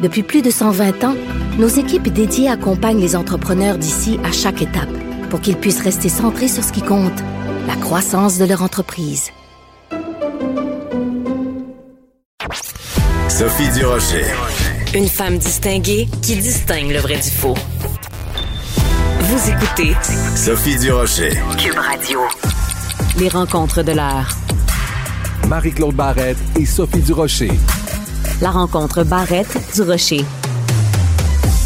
[0.00, 1.16] Depuis plus de 120 ans,
[1.58, 4.88] nos équipes dédiées accompagnent les entrepreneurs d'ici à chaque étape
[5.28, 7.18] pour qu'ils puissent rester centrés sur ce qui compte,
[7.66, 9.30] la croissance de leur entreprise.
[13.28, 14.24] Sophie Durocher.
[14.94, 17.54] Une femme distinguée qui distingue le vrai du faux.
[19.20, 19.96] Vous écoutez
[20.36, 21.30] Sophie Durocher.
[21.58, 22.20] Cube Radio.
[23.18, 24.28] Les rencontres de l'heure.
[25.48, 27.50] Marie-Claude Barrette et Sophie Durocher.
[28.40, 30.20] La rencontre Barrette du Rocher.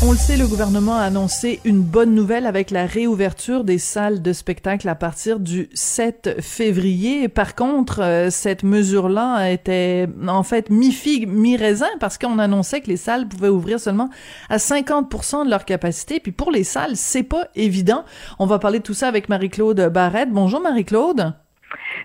[0.02, 4.22] On le sait, le gouvernement a annoncé une bonne nouvelle avec la réouverture des salles
[4.22, 7.28] de spectacle à partir du 7 février.
[7.28, 12.96] Par contre, euh, cette mesure-là était en fait mi-figue, mi-raisin parce qu'on annonçait que les
[12.96, 14.08] salles pouvaient ouvrir seulement
[14.48, 16.20] à 50% de leur capacité.
[16.20, 18.06] Puis pour les salles, c'est pas évident.
[18.38, 20.30] On va parler de tout ça avec Marie-Claude Barrette.
[20.30, 21.34] Bonjour Marie-Claude.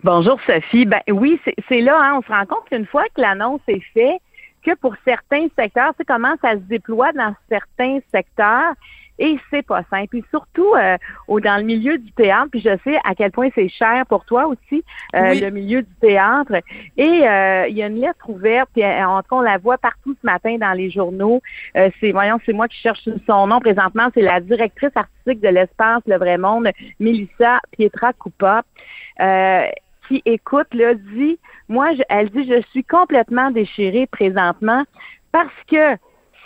[0.04, 0.86] Bonjour Sophie.
[0.86, 4.22] Ben oui, c'est là, hein, on se rend compte qu'une fois que l'annonce est faite,
[4.68, 8.74] que pour certains secteurs, sais comment ça se déploie dans certains secteurs
[9.20, 10.10] et c'est pas simple.
[10.10, 13.70] Puis surtout euh, dans le milieu du théâtre, puis je sais à quel point c'est
[13.70, 14.84] cher pour toi aussi,
[15.16, 16.62] euh, le milieu du théâtre.
[16.98, 19.78] Et euh, il y a une lettre ouverte, puis en tout cas, on la voit
[19.78, 21.42] partout ce matin dans les journaux.
[21.74, 26.04] c'est voyons, c'est moi qui cherche son nom présentement, c'est la directrice artistique de l'espace
[26.06, 28.64] Le Vrai Monde, Melissa Pietra Coupa
[30.08, 34.84] qui écoute, là, dit, moi, elle dit, je suis complètement déchirée présentement
[35.32, 35.98] parce que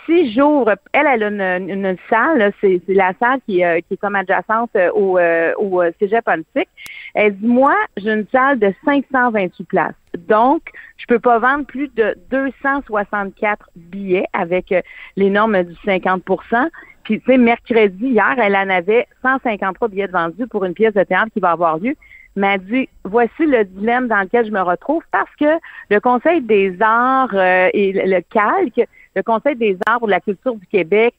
[0.06, 4.70] si j'ouvre, elle, elle a une, salle, c'est la salle qui, euh, est comme adjacente
[4.76, 6.68] euh, au, euh, au Cégep Politique.
[7.14, 9.94] Elle dit, moi, j'ai une salle de 528 places.
[10.26, 10.62] Donc,
[10.96, 14.74] je peux pas vendre plus de 264 billets avec
[15.16, 16.68] les normes du 50%
[17.04, 21.02] Puis, tu sais, mercredi, hier, elle en avait 153 billets vendus pour une pièce de
[21.02, 21.94] théâtre qui va avoir lieu
[22.36, 25.58] m'a dit voici le dilemme dans lequel je me retrouve parce que
[25.90, 30.20] le Conseil des arts euh, et le calque, le Conseil des arts ou de la
[30.20, 31.14] culture du Québec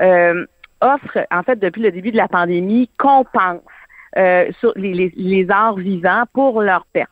[0.00, 0.46] euh,
[0.80, 3.60] offre, en fait, depuis le début de la pandémie, compense
[4.16, 7.10] euh, sur les, les, arts vivants pour leur perte.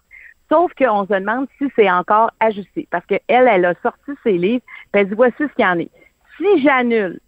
[0.51, 4.65] Sauf qu'on se demande si c'est encore ajusté parce qu'elle, elle a sorti ses livres,
[4.93, 5.91] puis elle dit voici ce qu'il y en est.
[6.37, 7.21] Si j'annule,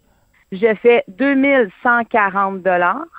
[0.51, 3.18] je fais 2140 dollars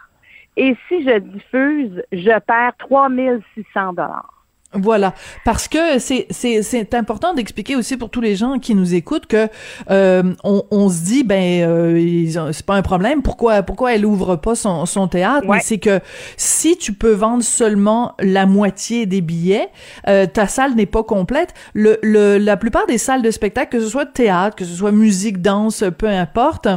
[0.56, 4.40] et si je diffuse, je perds 3600 dollars.
[4.72, 8.94] Voilà, parce que c'est c'est c'est important d'expliquer aussi pour tous les gens qui nous
[8.94, 9.48] écoutent que
[9.90, 13.20] euh, on, on se dit ben euh, c'est pas un problème.
[13.20, 15.44] Pourquoi pourquoi elle ouvre pas son son théâtre?
[15.48, 15.98] Mais c'est que
[16.36, 19.70] si tu peux vendre seulement la moitié des billets
[20.06, 21.52] euh, ta salle n'est pas complète.
[21.74, 24.92] Le, le la plupart des salles de spectacle que ce soit théâtre que ce soit
[24.92, 26.68] musique danse peu importe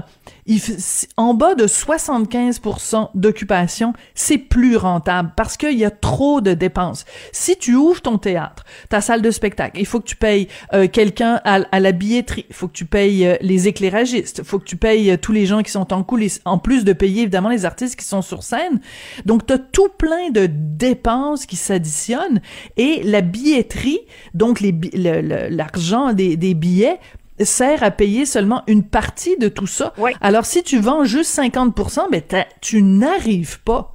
[1.17, 7.05] en bas de 75% d'occupation, c'est plus rentable parce qu'il y a trop de dépenses.
[7.31, 10.87] Si tu ouvres ton théâtre, ta salle de spectacle, il faut que tu payes euh,
[10.87, 14.65] quelqu'un à, la billetterie, il faut que tu payes euh, les éclairagistes, il faut que
[14.65, 17.49] tu payes euh, tous les gens qui sont en coulisses, en plus de payer évidemment
[17.49, 18.81] les artistes qui sont sur scène.
[19.25, 22.41] Donc, tu as tout plein de dépenses qui s'additionnent
[22.77, 23.99] et la billetterie,
[24.33, 26.99] donc l'argent des billets,
[27.39, 29.93] sert à payer seulement une partie de tout ça.
[30.21, 33.93] Alors, si tu vends juste 50% ben, tu n'arrives pas.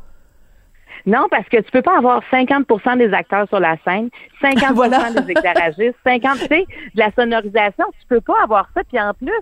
[1.06, 4.10] Non, parce que tu peux pas avoir 50% des acteurs sur la scène,
[4.42, 7.86] 50% des éclairagistes, 50% de la sonorisation.
[8.00, 8.82] Tu peux pas avoir ça.
[8.84, 9.32] Puis en plus,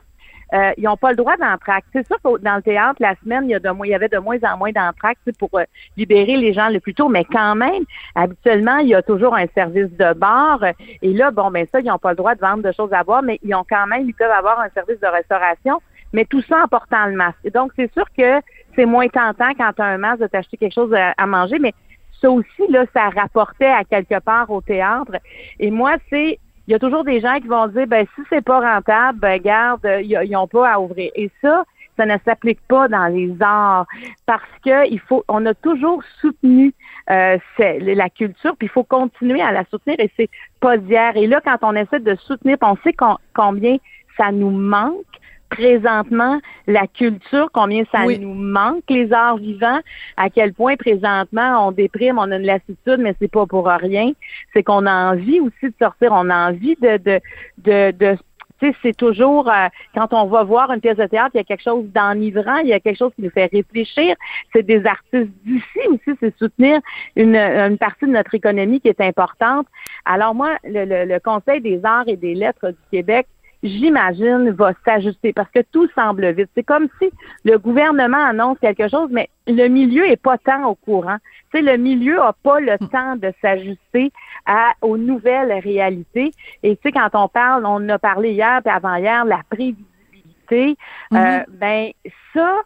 [0.55, 1.87] euh, ils n'ont pas le droit d'entracte.
[1.93, 4.71] C'est sûr que dans le théâtre, la semaine, il y, avait de moins en moins
[4.71, 5.65] d'entracte pour euh,
[5.97, 7.85] libérer les gens le plus tôt, mais quand même,
[8.15, 10.61] habituellement, il y a toujours un service de bar.
[11.03, 13.03] Et là, bon, ben ça, ils n'ont pas le droit de vendre de choses à
[13.03, 15.81] boire, mais ils ont quand même, ils peuvent avoir un service de restauration,
[16.13, 17.51] mais tout ça en portant le masque.
[17.53, 18.41] Donc, c'est sûr que
[18.77, 21.75] c'est moins tentant quand tu as un masque de t'acheter quelque chose à, manger, mais
[22.21, 25.13] ça aussi, là, ça rapportait à quelque part au théâtre.
[25.59, 28.45] Et moi, c'est il y a toujours des gens qui vont dire ben si c'est
[28.45, 31.11] pas rentable, ben garde, ils n'ont pas à ouvrir.
[31.15, 31.65] Et ça,
[31.97, 33.87] ça ne s'applique pas dans les arts
[34.27, 36.75] parce que il faut, on a toujours soutenu
[37.11, 40.31] euh, la culture, puis il faut continuer à la soutenir et c'est
[40.61, 41.17] pas d'hier.
[41.17, 42.95] Et là, quand on essaie de soutenir, on sait
[43.35, 43.77] combien
[44.17, 45.05] ça nous manque
[45.49, 49.81] présentement la culture, combien ça nous manque, les arts vivants,
[50.17, 54.13] à quel point présentement on déprime, on a une lassitude, mais c'est pas pour rien.
[54.53, 58.17] C'est qu'on a envie aussi de sortir, on a envie de, de, de,
[58.61, 61.41] tu sais, c'est toujours euh, quand on va voir une pièce de théâtre, il y
[61.41, 64.17] a quelque chose d'enivrant, il y a quelque chose qui nous fait réfléchir.
[64.53, 66.81] C'est des artistes d'ici aussi, c'est soutenir
[67.17, 69.67] une, une, partie de notre économie qui est importante.
[70.05, 73.27] Alors moi, le, le Conseil des arts et des lettres du Québec
[73.63, 76.51] j'imagine, va s'ajuster parce que tout semble vite.
[76.55, 77.11] C'est comme si
[77.45, 81.17] le gouvernement annonce quelque chose, mais le milieu est pas tant au courant.
[81.53, 82.89] Tu sais, le milieu a pas le hmm.
[82.89, 84.13] temps de s'ajuster
[84.47, 86.33] à, aux nouvelles réalités.
[86.63, 90.77] Et tu sais, quand on parle, on a parlé hier puis avant-hier, la prévisibilité,
[91.13, 91.45] euh, mm-hmm.
[91.51, 91.91] ben
[92.33, 92.63] ça,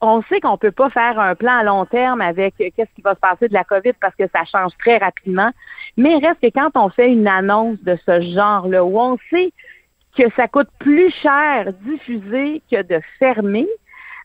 [0.00, 3.14] on sait qu'on peut pas faire un plan à long terme avec qu'est-ce qui va
[3.14, 5.50] se passer de la COVID parce que ça change très rapidement.
[5.96, 9.52] Mais reste que quand on fait une annonce de ce genre-là, où on sait
[10.16, 13.68] que ça coûte plus cher diffuser que de fermer.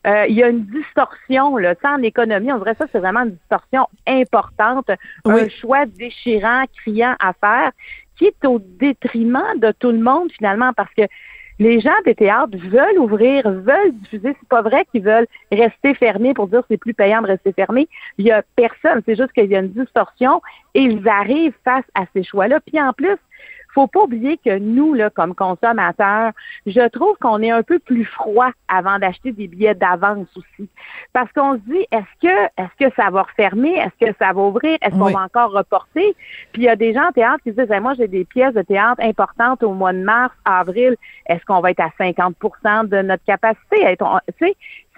[0.07, 1.75] Euh, il y a une distorsion, là.
[1.81, 4.89] Ça, en économie, on dirait ça, c'est vraiment une distorsion importante,
[5.25, 7.71] un choix déchirant, criant à faire,
[8.17, 11.03] qui est au détriment de tout le monde, finalement, parce que
[11.59, 14.35] les gens des théâtres veulent ouvrir, veulent diffuser.
[14.39, 17.51] C'est pas vrai qu'ils veulent rester fermés pour dire que c'est plus payant de rester
[17.51, 17.89] fermé.
[18.17, 19.01] Il y a personne.
[19.05, 20.41] C'est juste qu'il y a une distorsion
[20.73, 22.61] et ils arrivent face à ces choix-là.
[22.61, 23.17] Puis en plus,
[23.73, 26.31] faut pas oublier que nous, là, comme consommateurs,
[26.65, 30.69] je trouve qu'on est un peu plus froid avant d'acheter des billets d'avance aussi.
[31.13, 33.73] Parce qu'on se dit, est-ce que, est-ce que ça va refermer?
[33.75, 34.77] Est-ce que ça va ouvrir?
[34.81, 36.15] Est-ce qu'on va encore reporter?
[36.51, 38.61] Puis il y a des gens en théâtre qui disent, moi, j'ai des pièces de
[38.61, 40.95] théâtre importantes au mois de mars, avril.
[41.27, 43.97] Est-ce qu'on va être à 50% de notre capacité?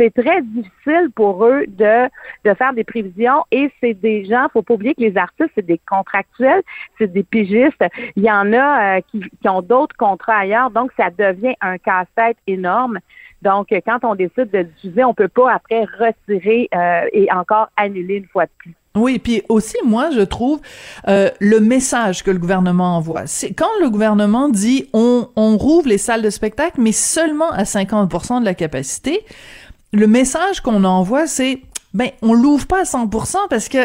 [0.01, 2.09] C'est très difficile pour eux de,
[2.55, 5.79] faire des prévisions et c'est des gens, faut pas oublier que les artistes, c'est des
[5.87, 6.63] contractuels,
[6.97, 7.83] c'est des pigistes.
[8.15, 12.37] Il y en a euh, qui, ont d'autres contrats ailleurs, donc ça devient un casse-tête
[12.47, 12.97] énorme.
[13.43, 18.15] Donc, quand on décide de diffuser, on peut pas après retirer euh, et encore annuler
[18.15, 18.73] une fois de plus.
[18.95, 20.59] Oui, puis aussi, moi, je trouve
[21.07, 23.25] euh, le message que le gouvernement envoie.
[23.25, 28.41] C'est quand le gouvernement dit on rouvre les salles de spectacle, mais seulement à 50%
[28.41, 29.21] de la capacité,
[29.93, 31.61] le message qu'on envoie, c'est
[31.93, 33.79] ben on l'ouvre pas à 100% parce que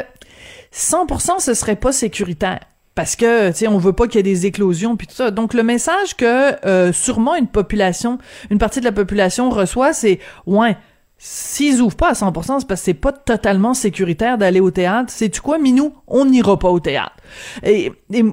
[0.73, 2.61] 100% ce serait pas sécuritaire
[2.95, 5.31] parce que tu sais on veut pas qu'il y ait des éclosions puis tout ça.
[5.31, 8.19] Donc le message que euh, sûrement une population,
[8.51, 10.77] une partie de la population reçoit, c'est ouais,
[11.19, 15.11] S'ils ouvrent pas à 100%, c'est parce que c'est pas totalement sécuritaire d'aller au théâtre.
[15.11, 15.95] C'est tu quoi, Minou?
[16.07, 17.17] On n'ira pas au théâtre.
[17.63, 17.91] Et,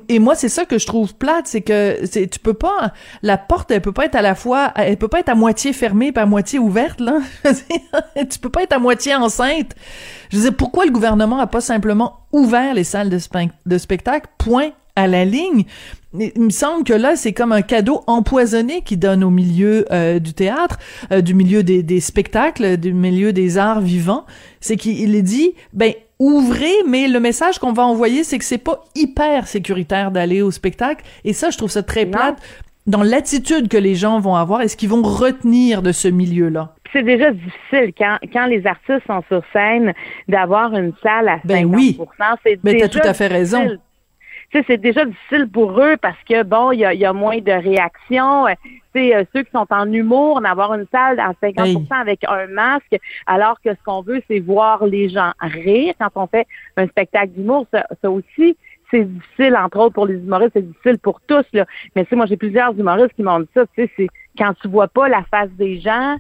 [0.10, 2.92] et, moi, c'est ça que je trouve plate, c'est que c'est, tu peux pas,
[3.22, 5.72] la porte, elle peut pas être à la fois, elle peut pas être à moitié
[5.72, 7.20] fermée pas à moitié ouverte, là.
[8.30, 9.72] tu peux pas être à moitié enceinte.
[10.30, 13.18] Je veux pourquoi le gouvernement a pas simplement ouvert les salles de,
[13.66, 15.64] de spectacle, point à la ligne.
[16.14, 20.20] Il me semble que là, c'est comme un cadeau empoisonné qu'il donne au milieu euh,
[20.20, 20.78] du théâtre,
[21.12, 24.26] euh, du milieu des, des, spectacles, du milieu des arts vivants.
[24.60, 28.84] C'est qu'il dit, ben ouvrez, mais le message qu'on va envoyer, c'est que c'est pas
[28.96, 31.04] hyper sécuritaire d'aller au spectacle.
[31.26, 32.38] Et ça, je trouve ça très plate
[32.86, 36.76] dans l'attitude que les gens vont avoir et ce qu'ils vont retenir de ce milieu-là?
[36.92, 39.94] C'est déjà difficile quand, quand les artistes sont sur scène
[40.28, 41.98] d'avoir une salle à 50 ben oui.
[42.46, 43.80] c'est ben, t'as tout à fait raison
[44.68, 48.46] c'est déjà difficile pour eux parce que bon, il y a, moins de réactions.
[48.94, 52.96] C'est euh, ceux qui sont en humour, d'avoir une salle à 50% avec un masque,
[53.26, 56.48] alors que ce qu'on veut, c'est voir les gens rire quand on fait
[56.78, 57.66] un spectacle d'humour.
[57.72, 58.56] Ça, aussi,
[58.92, 61.46] c'est difficile, entre autres pour les humoristes, c'est difficile pour tous.
[61.54, 61.66] Là.
[61.96, 63.66] Mais tu moi, j'ai plusieurs humoristes qui m'ont dit ça.
[63.76, 64.08] Tu sais, c'est
[64.38, 66.18] quand tu vois pas la face des gens,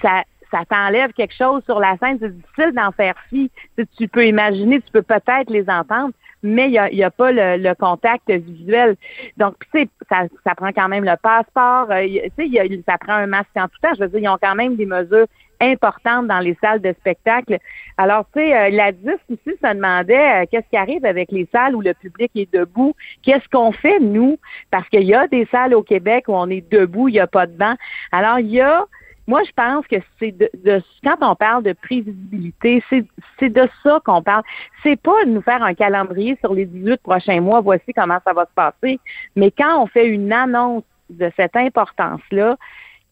[0.00, 2.18] ça ça t'enlève quelque chose sur la scène.
[2.20, 3.50] C'est difficile d'en faire fi.
[3.98, 6.12] tu peux imaginer, tu peux peut-être les entendre,
[6.42, 8.96] mais il n'y a, y a, pas le, contact visuel.
[9.36, 11.90] Donc, tu sais, ça, ça prend quand même le passeport.
[11.90, 12.06] Euh,
[12.38, 13.94] tu sais, ça prend un masque en tout temps.
[13.96, 15.26] Je veux dire, ils ont quand même des mesures
[15.60, 17.58] importantes dans les salles de spectacle.
[17.96, 21.48] Alors, tu sais, euh, la DIS ici se demandait euh, qu'est-ce qui arrive avec les
[21.52, 22.94] salles où le public est debout?
[23.22, 24.38] Qu'est-ce qu'on fait, nous?
[24.70, 27.28] Parce qu'il y a des salles au Québec où on est debout, il n'y a
[27.28, 27.74] pas de banc.
[28.10, 28.86] Alors, il y a
[29.26, 30.50] moi, je pense que c'est de,
[31.04, 34.42] quand on parle de prévisibilité, c'est de ça qu'on parle.
[34.82, 38.32] C'est pas de nous faire un calendrier sur les 18 prochains mois, voici comment ça
[38.32, 38.98] va se passer.
[39.36, 42.56] Mais quand on fait une annonce de cette importance-là,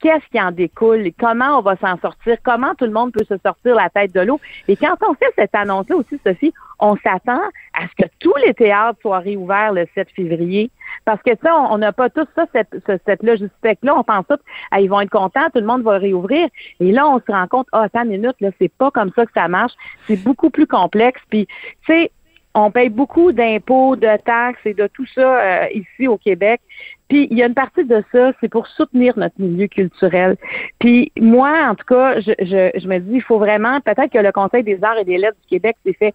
[0.00, 3.36] qu'est-ce qui en découle, comment on va s'en sortir, comment tout le monde peut se
[3.44, 4.40] sortir la tête de l'eau?
[4.66, 7.42] Et quand on fait cette annonce-là aussi, Sophie, on s'attend
[7.74, 10.70] à ce que tous les théâtres soient réouverts le 7 février.
[11.04, 13.96] Parce que ça, on n'a pas tout ça, cette, cette logistique-là.
[13.96, 14.38] On pense tous,
[14.70, 16.48] ah, ils vont être contents, tout le monde va réouvrir.
[16.80, 19.26] Et là, on se rend compte, ah, attends une minute, là, c'est pas comme ça
[19.26, 19.72] que ça marche.
[20.06, 21.20] C'est beaucoup plus complexe.
[21.30, 21.46] Puis,
[21.86, 22.10] tu sais,
[22.54, 26.60] on paye beaucoup d'impôts, de taxes et de tout ça euh, ici au Québec.
[27.08, 30.36] Puis il y a une partie de ça, c'est pour soutenir notre milieu culturel.
[30.78, 34.18] Puis moi, en tout cas, je, je, je me dis, il faut vraiment, peut-être que
[34.18, 36.14] le Conseil des arts et des lettres du Québec s'est fait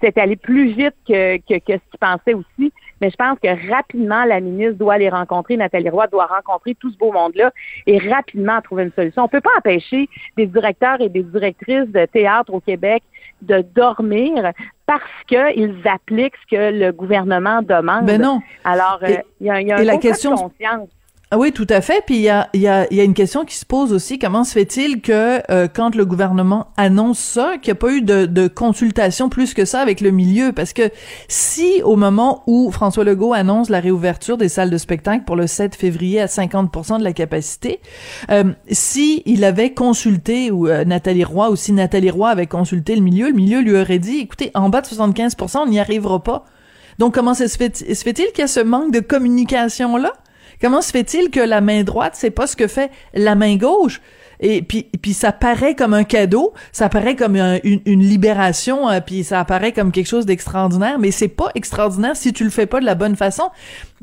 [0.00, 2.72] c'est allé plus vite que, que, que ce qu'ils pensaient aussi.
[3.00, 6.90] mais je pense que rapidement, la ministre doit les rencontrer, Nathalie Roy doit rencontrer tout
[6.90, 7.52] ce beau monde-là
[7.86, 9.24] et rapidement trouver une solution.
[9.24, 13.02] On peut pas empêcher des directeurs et des directrices de théâtre au Québec
[13.42, 14.52] de dormir
[14.86, 18.06] parce qu'ils appliquent ce que le gouvernement demande.
[18.06, 18.40] Ben non.
[18.64, 20.88] Alors, euh, il y a, y a un la cas de question- conscience.
[21.32, 22.04] Ah oui, tout à fait.
[22.06, 24.16] Puis il y a, y, a, y a une question qui se pose aussi.
[24.16, 28.00] Comment se fait-il que euh, quand le gouvernement annonce ça, qu'il n'y a pas eu
[28.00, 30.52] de, de consultation plus que ça avec le milieu?
[30.52, 30.88] Parce que
[31.26, 35.48] si au moment où François Legault annonce la réouverture des salles de spectacle pour le
[35.48, 37.80] 7 février à 50 de la capacité,
[38.30, 42.94] euh, si il avait consulté, ou euh, Nathalie Roy, ou si Nathalie Roy avait consulté
[42.94, 46.22] le milieu, le milieu lui aurait dit, écoutez, en bas de 75 on n'y arrivera
[46.22, 46.44] pas.
[47.00, 50.12] Donc comment se fait-il qu'il y a ce manque de communication-là?
[50.60, 54.00] Comment se fait-il que la main droite, c'est pas ce que fait la main gauche?
[54.40, 58.88] Et puis, puis ça paraît comme un cadeau, ça paraît comme un- une, une libération,
[58.88, 62.50] euh, puis ça apparaît comme quelque chose d'extraordinaire, mais c'est pas extraordinaire si tu le
[62.50, 63.44] fais pas de la bonne façon.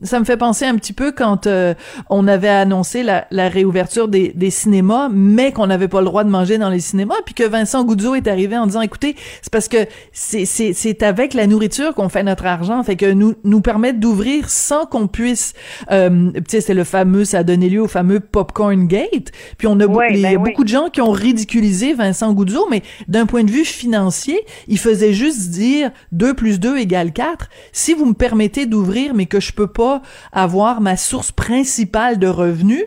[0.02, 1.76] Ça me fait penser un petit peu quand euh,
[2.10, 6.24] on avait annoncé la, la réouverture des, des cinémas, mais qu'on n'avait pas le droit
[6.24, 9.52] de manger dans les cinémas, puis que Vincent Goudzo est arrivé en disant, écoutez, c'est
[9.54, 13.36] parce que c'est c'est c'est avec la nourriture qu'on fait notre argent, fait que nous
[13.44, 15.54] nous permettre d'ouvrir sans qu'on puisse,
[15.92, 19.68] euh, tu sais, c'est le fameux, ça a donné lieu au fameux popcorn gate, puis
[19.68, 20.50] on a Ouais, les- il y a ben oui.
[20.52, 24.78] beaucoup de gens qui ont ridiculisé Vincent Goudzo, mais d'un point de vue financier, il
[24.80, 27.50] faisait juste dire 2 plus 2 égale 4.
[27.72, 30.02] Si vous me permettez d'ouvrir, mais que je peux pas
[30.32, 32.84] avoir ma source principale de revenus,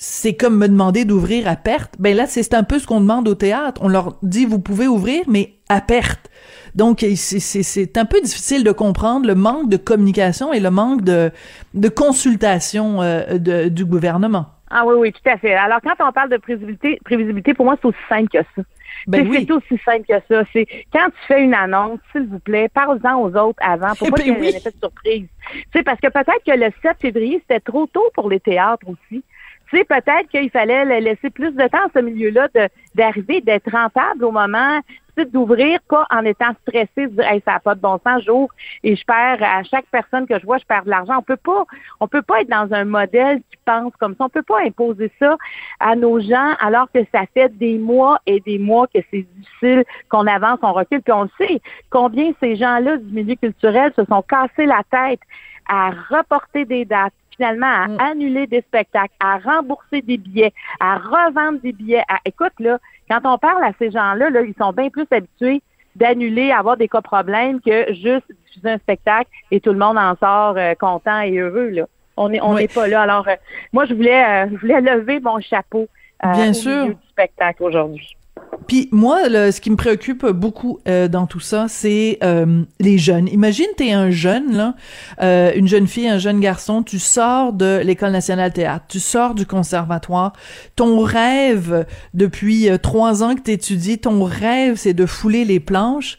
[0.00, 1.94] c'est comme me demander d'ouvrir à perte.
[1.98, 3.80] Ben là, c'est un peu ce qu'on demande au théâtre.
[3.82, 6.30] On leur dit, vous pouvez ouvrir, mais à perte.
[6.76, 11.32] Donc, c'est un peu difficile de comprendre le manque de communication et le manque de,
[11.74, 14.46] de consultation euh, de- du gouvernement.
[14.70, 15.54] Ah oui, oui, tout à fait.
[15.54, 18.62] Alors, quand on parle de prévisibilité, prévisibilité pour moi, c'est aussi simple que ça.
[19.06, 19.48] Ben C'est- oui.
[19.50, 20.42] Aussi simple que ça.
[20.52, 24.16] C'est quand tu fais une annonce, s'il vous plaît, parle-en aux autres avant pour pas
[24.16, 24.46] Ben qu'il y ait oui.
[24.54, 25.26] un effet de surprise.
[25.52, 28.86] Tu sais, parce que peut-être que le 7 février, c'était trop tôt pour les théâtres
[28.88, 29.22] aussi.
[29.70, 32.48] Tu sais, peut-être qu'il fallait laisser plus de temps à ce milieu-là
[32.94, 34.80] d'arriver, d'être rentable au moment
[35.24, 38.52] d'ouvrir, pas en étant stressé, de dire hey, ça n'a pas de bon sens, j'ouvre
[38.82, 41.14] et je perds à chaque personne que je vois, je perds de l'argent.
[41.18, 41.64] On peut pas,
[42.00, 44.24] on peut pas être dans un modèle qui pense comme ça.
[44.24, 45.36] On peut pas imposer ça
[45.80, 49.84] à nos gens alors que ça fait des mois et des mois que c'est difficile,
[50.08, 51.02] qu'on avance, on recule.
[51.02, 51.60] Puis on sait,
[51.90, 55.20] combien ces gens-là du milieu culturel se sont cassés la tête
[55.68, 58.00] à reporter des dates, finalement à Mm.
[58.00, 62.02] annuler des spectacles, à rembourser des billets, à revendre des billets.
[62.08, 62.78] À, écoute, là,
[63.10, 65.62] quand on parle à ces gens-là, là, ils sont bien plus habitués
[65.96, 70.14] d'annuler, avoir des cas problèmes que juste diffuser un spectacle et tout le monde en
[70.16, 71.70] sort euh, content et heureux.
[71.70, 71.84] Là.
[72.16, 72.62] On n'est on Oui.
[72.62, 73.02] n'est pas là.
[73.02, 73.36] Alors, euh,
[73.72, 75.88] moi, je voulais, euh, je voulais lever mon chapeau
[76.22, 76.70] Bien au sûr.
[76.82, 78.16] milieu du spectacle aujourd'hui.
[78.68, 83.26] Puis moi, ce qui me préoccupe beaucoup euh, dans tout ça, c'est euh, les jeunes.
[83.28, 84.74] Imagine, t'es un jeune, là,
[85.22, 89.34] euh, une jeune fille, un jeune garçon, tu sors de l'École nationale théâtre, tu sors
[89.34, 90.34] du conservatoire,
[90.76, 96.18] ton rêve, depuis euh, trois ans que t'étudies, ton rêve, c'est de fouler les planches,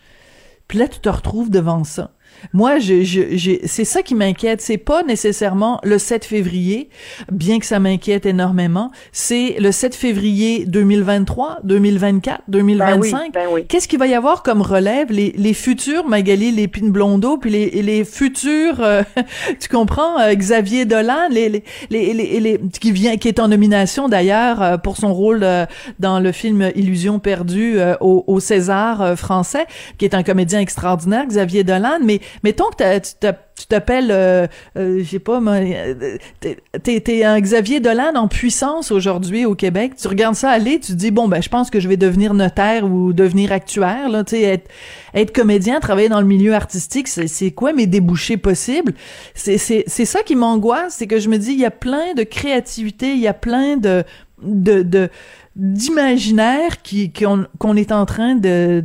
[0.68, 2.12] puis là, tu te retrouves devant ça.
[2.54, 4.62] Moi, je, je, c'est ça qui m'inquiète.
[4.62, 6.90] C'est pas nécessairement le 7 février,
[7.32, 8.92] bien que ça m'inquiète énormément.
[9.12, 13.34] C'est le 7 février 2023, 2024, 2025.
[13.34, 13.66] Ben oui.
[13.68, 15.12] Qu'est-ce qu'il va y avoir comme relève?
[15.12, 19.04] Les, les futurs Magali Lépine Blondeau puis les, les futurs euh,
[19.60, 23.48] tu comprends euh, Xavier Dolan les les, les, les, les- qui vient qui est en
[23.50, 25.66] nomination d'ailleurs euh, pour son rôle euh,
[26.00, 29.66] dans le film Illusion perdue euh, au, au César français
[29.98, 34.48] qui est un comédien extraordinaire Xavier Dolan mais mettons que tu t'appelles euh,
[34.78, 40.08] euh, sais pas euh, t'es- t'es un Xavier Dolan en puissance aujourd'hui au Québec tu
[40.08, 42.86] regardes ça aller tu te dis bon ben je pense que je vais devenir notaire
[42.86, 47.88] ou devenir actuaire là tu être comédien travailler dans le milieu artistique c'est quoi mes
[47.88, 48.94] débouchés possibles?
[49.34, 52.14] C'est c'est c'est ça qui m'angoisse c'est que je me dis il y a plein
[52.16, 54.04] de créativité il y a plein de
[54.42, 55.10] de
[55.56, 58.84] d'imaginaire qui qu'on est en train de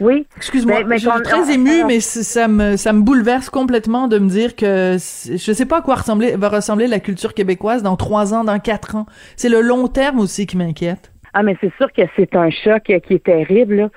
[0.00, 0.26] Oui.
[0.36, 4.18] Excuse-moi, Mais- mais je suis très émue, mais ça me ça me bouleverse complètement de
[4.18, 7.96] me dire que je sais pas à quoi ressembler, va ressembler la culture québécoise dans
[7.96, 9.06] trois ans, dans quatre ans.
[9.36, 11.12] C'est le long terme aussi qui m'inquiète.
[11.34, 13.90] Ah, mais c'est sûr que c'est un choc qui est terrible.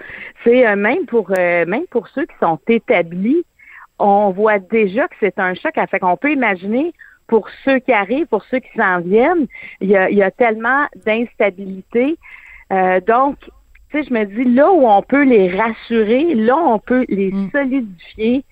[0.44, 3.44] C'est euh, même pour euh, même pour ceux qui sont établis,
[4.00, 5.74] on voit déjà que c'est un choc.
[5.90, 6.94] Fait qu'on peut imaginer
[7.28, 9.48] pour ceux qui arrivent, pour ceux qui s'en viennent,
[9.80, 12.18] il y a, il y a tellement d'instabilité.
[12.74, 13.38] Euh, donc,
[13.92, 17.06] tu sais, je me dis là où on peut les rassurer, là où on peut
[17.10, 17.50] les Mm.
[17.52, 18.44] solidifier.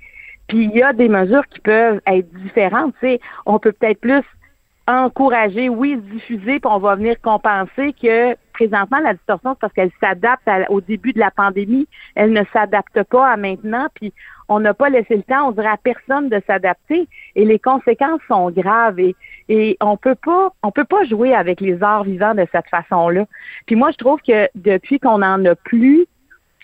[0.48, 2.94] Puis il y a des mesures qui peuvent être différentes.
[3.00, 4.24] Tu sais, on peut peut-être plus
[4.88, 9.92] encourager, oui, diffuser, puis on va venir compenser que présentement, la distorsion, c'est parce qu'elle
[10.00, 11.88] s'adapte au début de la pandémie.
[12.16, 13.88] Elle ne s'adapte pas à maintenant.
[13.94, 14.12] Puis
[14.50, 17.08] on n'a pas laissé le temps, on dirait à personne de s'adapter.
[17.36, 19.00] Et les conséquences sont graves.
[19.00, 19.16] Et,
[19.48, 23.26] et on peut pas, on peut pas jouer avec les arts vivants de cette façon-là.
[23.68, 26.06] Puis moi, je trouve que depuis qu'on en a plus,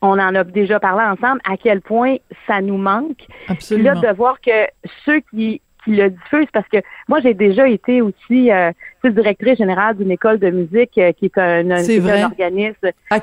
[0.01, 2.15] on en a déjà parlé ensemble, à quel point
[2.47, 3.17] ça nous manque.
[3.17, 3.93] Puis Absolument.
[4.01, 4.65] là, de voir que
[5.05, 6.77] ceux qui, qui le diffusent, parce que
[7.07, 8.71] moi, j'ai déjà été aussi euh,
[9.03, 13.19] directrice générale d'une école de musique euh, qui est un, un, est un organisme À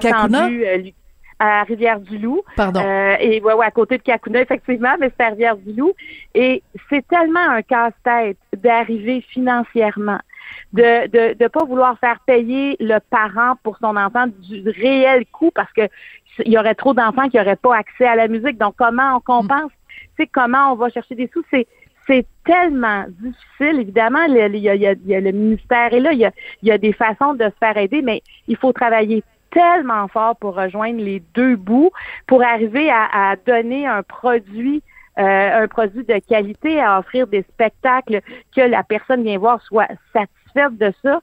[0.46, 0.94] euh, lui-
[1.44, 2.42] à Rivière-du-Loup.
[2.56, 2.80] Pardon.
[2.84, 5.92] Euh, et ouais, ouais, à côté de Kakuna, effectivement, mais c'est à Rivière-du-Loup.
[6.34, 10.20] Et c'est tellement un casse-tête d'arriver financièrement,
[10.72, 15.50] de de de pas vouloir faire payer le parent pour son enfant du réel coût
[15.52, 15.86] parce que
[16.46, 18.58] il y aurait trop d'enfants qui n'auraient pas accès à la musique.
[18.58, 19.72] Donc comment on compense?
[20.16, 21.44] Tu sais comment on va chercher des sous?
[21.50, 21.66] C'est
[22.06, 23.80] c'est tellement difficile.
[23.80, 26.18] Évidemment, il y, a, il y a- il y a le ministère est là, il
[26.18, 26.32] y a,
[26.62, 29.22] il y a des façons de se faire aider, mais il faut travailler
[29.52, 31.90] tellement fort pour rejoindre les deux bouts,
[32.26, 34.82] pour arriver à, à donner un produit,
[35.18, 38.20] euh, un produit de qualité, à offrir des spectacles
[38.54, 41.20] que la personne vient voir soit satisfaite de ça.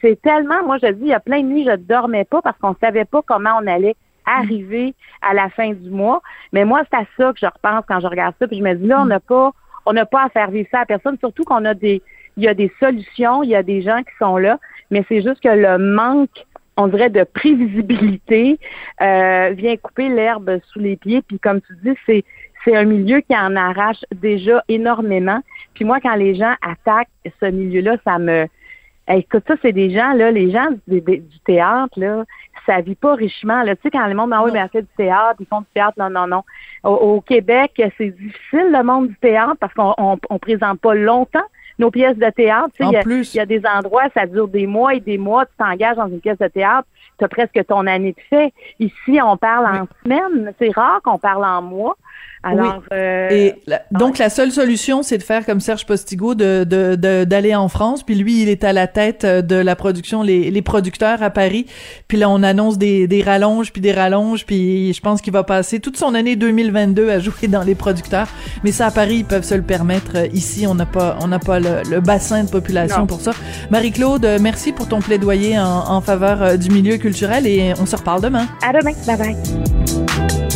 [0.00, 2.40] C'est tellement, moi je dis, il y a plein de nuits, je ne dormais pas
[2.42, 3.96] parce qu'on savait pas comment on allait
[4.26, 6.22] arriver à la fin du mois.
[6.52, 8.46] Mais moi, c'est à ça que je repense quand je regarde ça.
[8.46, 9.52] Puis je me dis, là, on n'a pas,
[9.86, 12.02] on n'a pas à faire vivre ça à personne, surtout qu'on a des,
[12.36, 14.58] il y a des solutions, il y a des gens qui sont là,
[14.90, 16.46] mais c'est juste que le manque,
[16.76, 18.58] on dirait, de prévisibilité
[19.00, 21.22] euh, vient couper l'herbe sous les pieds.
[21.22, 22.24] Puis comme tu dis, c'est
[22.64, 25.40] c'est un milieu qui en arrache déjà énormément.
[25.74, 27.08] Puis moi, quand les gens attaquent
[27.40, 28.46] ce milieu-là, ça me
[29.08, 32.24] écoute, ça, c'est des gens, là, les gens du, du- du théâtre, là,
[32.66, 33.62] ça vit pas richement.
[33.62, 33.74] Là.
[33.76, 35.66] Tu sais, quand le monde, ah oui, mais elle fait du théâtre, ils font du
[35.74, 36.42] théâtre, non, non, non.
[36.84, 40.94] Au, au Québec, c'est difficile, le monde du théâtre, parce qu'on on, on présente pas
[40.94, 41.40] longtemps
[41.80, 42.68] nos pièces de théâtre.
[42.74, 43.34] Tu sais, En il y a- plus.
[43.34, 46.06] il y, a des endroits, ça dure des mois et des mois, tu t'engages dans
[46.08, 46.86] une pièce de théâtre,
[47.18, 48.52] tu as presque ton année de fait.
[48.78, 50.52] Ici, on parle en semaine.
[50.58, 51.96] C'est rare qu'on parle en mois.
[52.42, 56.64] Alors, euh, Et la- donc la seule solution, c'est de faire comme Serge Postigo, de
[56.64, 58.02] de- de- d'aller en France.
[58.02, 61.28] Puis lui, il est à la tête euh, de la production, les, les producteurs à
[61.28, 61.66] Paris.
[62.08, 64.46] Puis là, on annonce des, des rallonges, puis des rallonges.
[64.46, 68.28] Puis je pense qu'il va passer toute son année 2022 à jouer dans les producteurs.
[68.64, 70.12] Mais ça, à Paris, ils peuvent se le permettre.
[70.16, 73.06] Euh, Ici, on n'a pas on n'a pas le, le bassin de population Non.
[73.06, 73.32] pour ça.
[73.70, 77.96] Marie-Claude, euh, merci pour ton plaidoyer en, en faveur du milieu culturel et on se
[77.96, 78.46] reparle demain.
[78.66, 78.92] à demain.
[79.06, 80.49] Bye bye.